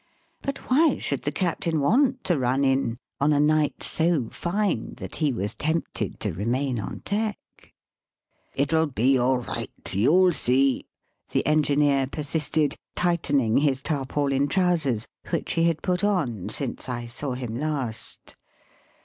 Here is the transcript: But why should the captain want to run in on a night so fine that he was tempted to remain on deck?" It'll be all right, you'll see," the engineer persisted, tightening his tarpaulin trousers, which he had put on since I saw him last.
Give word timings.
But 0.41 0.57
why 0.71 0.97
should 0.97 1.21
the 1.21 1.31
captain 1.31 1.79
want 1.79 2.23
to 2.23 2.39
run 2.39 2.63
in 2.65 2.97
on 3.19 3.31
a 3.31 3.39
night 3.39 3.83
so 3.83 4.29
fine 4.29 4.95
that 4.95 5.17
he 5.17 5.31
was 5.31 5.53
tempted 5.53 6.19
to 6.21 6.33
remain 6.33 6.79
on 6.79 7.03
deck?" 7.05 7.37
It'll 8.55 8.87
be 8.87 9.19
all 9.19 9.37
right, 9.37 9.69
you'll 9.91 10.31
see," 10.31 10.87
the 11.29 11.45
engineer 11.45 12.07
persisted, 12.07 12.77
tightening 12.95 13.57
his 13.57 13.83
tarpaulin 13.83 14.47
trousers, 14.47 15.05
which 15.29 15.53
he 15.53 15.65
had 15.65 15.83
put 15.83 16.03
on 16.03 16.49
since 16.49 16.89
I 16.89 17.05
saw 17.05 17.33
him 17.33 17.55
last. 17.55 18.35